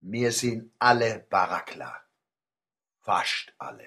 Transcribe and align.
Wir 0.00 0.30
sind 0.30 0.70
alle 0.78 1.26
Barackler. 1.28 2.02
Fast 3.00 3.52
alle. 3.58 3.84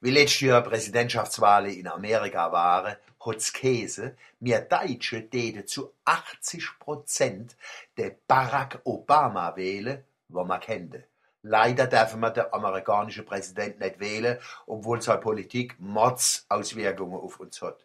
Wie 0.00 0.10
letztes 0.10 0.42
Jahr 0.42 0.62
Präsidentschaftswahlen 0.62 1.74
in 1.74 1.88
Amerika 1.88 2.52
waren, 2.52 2.96
hat's 3.18 3.52
Käse, 3.52 4.16
mir 4.38 4.60
Deutsche 4.60 5.28
täten 5.28 5.66
zu 5.66 5.94
80 6.04 6.78
Prozent 6.78 7.56
den 7.98 8.14
Barack 8.28 8.80
Obama 8.84 9.56
wählen, 9.56 10.04
wo 10.28 10.44
man 10.44 10.60
kennt. 10.60 11.02
Leider 11.42 11.88
dürfen 11.88 12.20
wir 12.20 12.30
den 12.30 12.52
amerikanischen 12.52 13.24
Präsident 13.24 13.80
nicht 13.80 13.98
wählen, 13.98 14.38
obwohl 14.66 15.02
seine 15.02 15.20
Politik 15.20 15.74
Mordsauswirkungen 15.80 17.18
auf 17.20 17.40
uns 17.40 17.60
hat. 17.62 17.84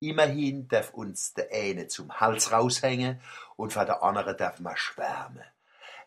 Immerhin 0.00 0.68
darf 0.68 0.92
uns 0.92 1.32
der 1.32 1.48
eine 1.52 1.88
zum 1.88 2.20
Hals 2.20 2.52
raushängen 2.52 3.18
und 3.56 3.72
von 3.72 3.86
der 3.86 4.02
andere 4.02 4.36
darf 4.36 4.60
man 4.60 4.76
schwärmen. 4.76 5.44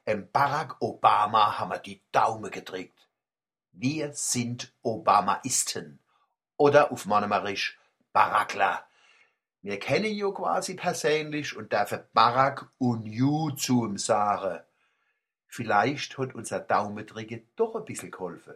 Em 0.06 0.30
Barack 0.34 0.82
Obama 0.82 1.58
haben 1.60 1.72
wir 1.72 1.80
die 1.80 2.02
Daumen 2.12 2.52
gedrückt. 2.52 3.08
Wir 3.72 4.12
sind 4.12 4.74
Obamaisten. 4.82 6.00
Oder 6.58 6.92
auf 6.92 7.06
Monomerisch 7.06 7.80
Barackler. 8.12 8.86
Wir 9.62 9.80
kennen 9.80 10.08
ihn 10.08 10.34
quasi 10.34 10.74
persönlich 10.76 11.56
und 11.56 11.72
dürfen 11.72 12.04
Barack 12.12 12.70
und 12.80 13.06
you 13.06 13.52
zu 13.52 13.86
ihm 13.86 13.98
sagen. 13.98 14.60
Vielleicht 15.48 16.18
hat 16.18 16.36
unser 16.36 16.60
Daumentrigger 16.60 17.40
doch 17.56 17.76
ein 17.76 17.86
bisschen 17.86 18.12
geholfen. 18.12 18.56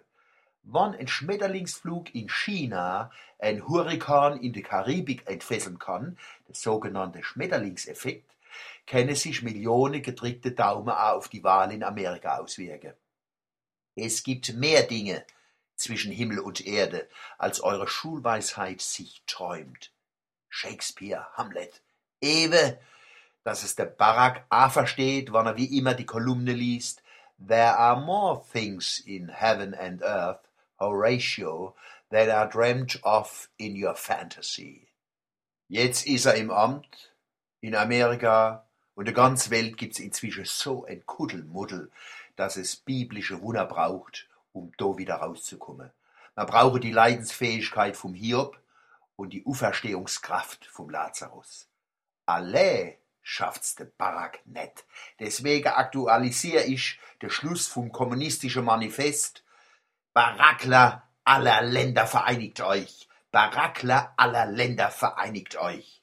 Wann 0.63 0.95
ein 0.95 1.07
Schmetterlingsflug 1.07 2.13
in 2.13 2.27
China 2.27 3.09
ein 3.39 3.65
Hurrikan 3.65 4.37
in 4.41 4.51
die 4.51 4.63
Karibik 4.63 5.29
entfesseln 5.29 5.79
kann, 5.79 6.17
der 6.49 6.55
sogenannte 6.55 7.23
Schmetterlingseffekt, 7.23 8.36
können 8.85 9.15
sich 9.15 9.41
Millionen 9.41 10.01
gedrückte 10.01 10.51
Daumen 10.51 10.89
auch 10.89 11.17
auf 11.17 11.27
die 11.29 11.43
Wahl 11.43 11.71
in 11.71 11.83
Amerika 11.83 12.37
auswirken. 12.37 12.93
Es 13.95 14.23
gibt 14.23 14.53
mehr 14.53 14.83
Dinge 14.83 15.25
zwischen 15.75 16.11
Himmel 16.11 16.39
und 16.39 16.65
Erde, 16.65 17.07
als 17.37 17.61
eure 17.61 17.87
Schulweisheit 17.87 18.81
sich 18.81 19.23
träumt. 19.27 19.91
Shakespeare, 20.49 21.27
Hamlet, 21.33 21.81
Ewe, 22.21 22.79
dass 23.43 23.63
es 23.63 23.75
der 23.75 23.85
Barack 23.85 24.45
A 24.49 24.69
versteht, 24.69 25.31
wann 25.31 25.45
er 25.45 25.57
wie 25.57 25.77
immer 25.77 25.93
die 25.93 26.05
Kolumne 26.05 26.53
liest. 26.53 27.03
There 27.39 27.77
are 27.77 28.01
more 28.01 28.43
things 28.51 28.99
in 28.99 29.29
heaven 29.29 29.73
and 29.73 30.01
earth, 30.01 30.41
Horatio, 30.79 31.75
that 32.09 32.29
are 32.29 32.49
dreamt 32.49 32.99
of 33.03 33.49
in 33.57 33.75
your 33.75 33.95
fantasy. 33.95 34.87
Jetzt 35.69 36.07
ist 36.07 36.25
er 36.25 36.35
im 36.35 36.49
Amt, 36.49 37.13
in 37.61 37.75
Amerika, 37.75 38.67
und 38.95 39.05
der 39.05 39.13
ganzen 39.13 39.51
Welt 39.51 39.77
gibt's 39.77 39.99
inzwischen 39.99 40.45
so 40.45 40.85
ein 40.85 41.05
Kuddelmuddel, 41.05 41.91
dass 42.35 42.57
es 42.57 42.75
biblische 42.75 43.41
Wunder 43.41 43.65
braucht, 43.65 44.27
um 44.53 44.71
da 44.77 44.97
wieder 44.97 45.15
rauszukommen. 45.15 45.91
Man 46.35 46.47
brauche 46.47 46.79
die 46.79 46.91
Leidensfähigkeit 46.91 47.95
vom 47.95 48.15
Hiob 48.15 48.59
und 49.15 49.33
die 49.33 49.45
Auferstehungskraft 49.45 50.65
vom 50.65 50.89
Lazarus. 50.89 51.67
Alle 52.25 52.97
schafft's 53.21 53.75
der 53.75 53.85
Barack 53.85 54.39
net. 54.45 54.85
Deswegen 55.19 55.67
aktualisiere 55.67 56.63
ich 56.63 56.99
den 57.21 57.29
Schluss 57.29 57.67
vom 57.67 57.91
kommunistischen 57.91 58.65
Manifest. 58.65 59.43
Barackler 60.13 61.07
aller 61.23 61.61
Länder 61.61 62.07
vereinigt 62.07 62.61
euch. 62.61 63.07
Barackler 63.31 64.13
aller 64.17 64.45
Länder 64.45 64.89
vereinigt 64.89 65.57
euch. 65.57 65.96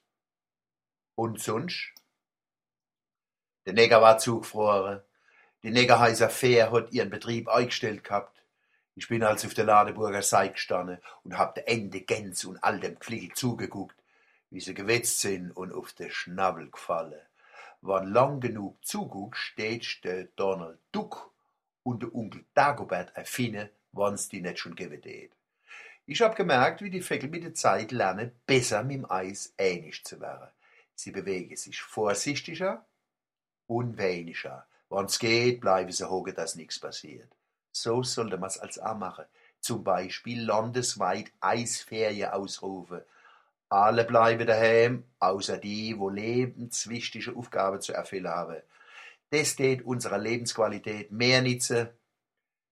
Und 1.14 1.40
sonst? 1.40 1.92
Der 3.66 3.72
Neger 3.72 4.02
war 4.02 4.18
zugefroren. 4.18 5.00
Die 5.62 5.70
Negerhäuser 5.70 6.28
Fair 6.28 6.70
hat 6.72 6.92
ihren 6.92 7.10
Betrieb 7.10 7.48
eingestellt 7.48 8.04
gehabt. 8.04 8.42
Ich 8.96 9.08
bin 9.08 9.22
also 9.22 9.48
auf 9.48 9.54
der 9.54 9.64
Ladeburger 9.64 10.22
Seite 10.22 10.54
gestanden 10.54 10.98
und 11.22 11.38
hab 11.38 11.54
der 11.54 11.68
Ende 11.68 12.00
Gänse 12.02 12.48
und 12.48 12.62
all 12.62 12.78
dem 12.80 13.00
Fliegel 13.00 13.34
zugeguckt 13.34 13.96
wie 14.54 14.60
sie 14.60 14.72
gewetzt 14.72 15.18
sind 15.18 15.50
und 15.50 15.72
auf 15.72 15.92
den 15.94 16.12
Schnabel 16.12 16.70
gefallen. 16.70 17.20
Wann 17.80 18.12
lang 18.12 18.38
genug 18.38 18.76
zuguckt, 18.86 19.36
steht 19.36 20.04
der 20.04 20.28
Donald 20.36 20.78
Duck 20.92 21.32
und 21.82 22.04
der 22.04 22.14
Onkel 22.14 22.44
Dagobert 22.54 23.14
erfinden, 23.16 23.68
wann's 23.90 24.28
die 24.28 24.40
nicht 24.40 24.60
schon 24.60 24.76
geben 24.76 25.02
tät. 25.02 25.32
Ich 26.06 26.22
hab 26.22 26.36
gemerkt, 26.36 26.82
wie 26.82 26.90
die 26.90 27.02
Vögel 27.02 27.30
mit 27.30 27.42
der 27.42 27.54
Zeit 27.54 27.90
lernen, 27.90 28.30
besser 28.46 28.84
mit 28.84 28.98
dem 28.98 29.10
Eis 29.10 29.52
ähnlich 29.58 30.04
zu 30.04 30.20
werden. 30.20 30.48
Sie 30.94 31.10
bewegen 31.10 31.56
sich 31.56 31.80
vorsichtiger 31.82 32.86
und 33.66 33.98
weniger. 33.98 34.66
Wann's 34.88 35.18
geht, 35.18 35.60
bleiben 35.60 35.92
sie 35.92 36.08
hocken, 36.08 36.34
dass 36.34 36.54
nichts 36.54 36.78
passiert. 36.78 37.28
So 37.72 38.02
sollte 38.02 38.38
man's 38.38 38.58
als 38.58 38.78
auch 38.78 38.96
machen. 38.96 39.24
Zum 39.60 39.82
Beispiel 39.82 40.42
landesweit 40.42 41.32
Eisferien 41.40 42.30
ausrufen 42.30 43.02
alle 43.74 44.04
bleiben 44.04 44.46
daheim, 44.46 45.04
außer 45.18 45.58
die, 45.58 45.98
wo 45.98 46.08
lebenswichtige 46.08 47.34
Aufgaben 47.34 47.80
zu 47.80 47.92
erfüllen 47.92 48.28
haben. 48.28 48.62
Das 49.30 49.56
tät 49.56 49.84
unserer 49.84 50.18
Lebensqualität 50.18 51.10
mehr 51.10 51.42
nützen, 51.42 51.88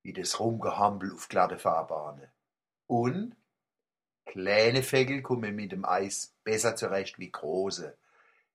wie 0.05 0.13
das 0.13 0.39
Rumgehampel 0.39 1.13
auf 1.13 1.29
glatte 1.29 1.59
Fahrbahnen. 1.59 2.29
Und 2.87 3.35
kleine 4.27 4.85
Vögel 4.85 5.23
kommen 5.23 5.57
mit 5.57 5.73
dem 5.73 5.85
Eis 5.85 6.37
besser 6.45 6.77
zurecht 6.77 7.19
wie 7.19 7.33
große. 7.33 7.97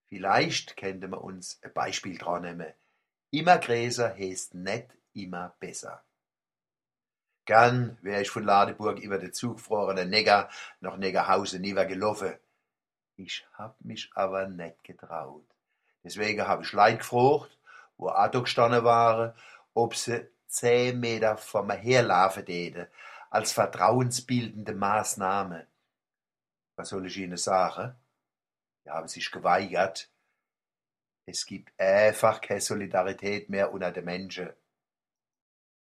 Vielleicht 0.07 0.77
könnte 0.77 1.07
man 1.07 1.19
uns 1.19 1.59
ein 1.63 1.73
Beispiel 1.73 2.17
dran 2.17 2.43
nehmen. 2.43 2.73
Immer 3.31 3.57
größer 3.57 4.15
heißt 4.15 4.55
nicht 4.55 4.87
immer 5.13 5.53
besser. 5.59 6.03
Gern 7.45 7.97
wär 8.01 8.21
ich 8.21 8.29
von 8.29 8.43
Ladeburg 8.43 8.99
über 8.99 9.17
den 9.17 9.33
zugefrorenen 9.33 10.09
Neger 10.09 10.49
nach 10.79 10.97
Negerhausen 10.97 11.61
niewer 11.61 11.85
gelaufen. 11.85 12.33
Ich 13.15 13.45
hab 13.53 13.79
mich 13.81 14.09
aber 14.15 14.47
nicht 14.47 14.83
getraut. 14.83 15.45
Deswegen 16.03 16.47
hab 16.47 16.61
ich 16.61 16.71
Leute 16.71 16.97
gefragt, 16.97 17.57
wo 17.97 18.07
da 18.09 18.27
gestanden 18.27 18.83
waren, 18.83 19.33
ob 19.73 19.95
sie 19.95 20.27
zehn 20.47 20.99
Meter 20.99 21.37
vor 21.37 21.63
mir 21.63 21.75
herlaufen 21.75 22.45
täten, 22.45 22.87
als 23.29 23.51
vertrauensbildende 23.51 24.73
Maßnahme. 24.73 25.67
Was 26.75 26.89
soll 26.89 27.07
ich 27.07 27.17
ihnen 27.17 27.37
sagen? 27.37 27.95
Die 28.87 28.91
haben 28.91 29.09
sich 29.09 29.29
geweigert. 29.31 30.09
Es 31.25 31.45
gibt 31.45 31.77
einfach 31.77 32.39
keine 32.39 32.61
Solidarität 32.61 33.49
mehr 33.49 33.73
unter 33.73 33.91
den 33.91 34.05
Menschen. 34.05 34.53